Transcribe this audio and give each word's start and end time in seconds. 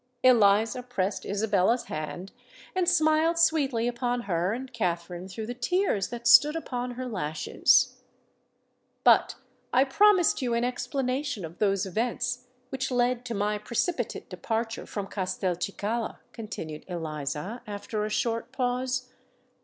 Eliza 0.23 0.81
pressed 0.81 1.27
Isabella's 1.27 1.83
hand, 1.83 2.31
and 2.75 2.89
smiled 2.89 3.37
sweetly 3.37 3.87
upon 3.87 4.21
her 4.21 4.51
and 4.51 4.73
Katherine 4.73 5.27
through 5.27 5.45
the 5.45 5.53
tears 5.53 6.09
that 6.09 6.25
stood 6.27 6.55
upon 6.55 6.93
her 6.95 7.05
lashes. 7.07 7.97
"But 9.03 9.35
I 9.71 9.83
promised 9.83 10.41
you 10.41 10.55
an 10.55 10.63
explanation 10.63 11.45
of 11.45 11.59
those 11.59 11.85
events 11.85 12.47
which 12.69 12.89
led 12.89 13.23
to 13.25 13.35
my 13.35 13.59
precipitate 13.59 14.27
departure 14.27 14.87
from 14.87 15.05
Castelcicala," 15.05 16.17
continued 16.33 16.83
Eliza, 16.87 17.61
after 17.67 18.03
a 18.03 18.09
short 18.09 18.51
pause. 18.51 19.11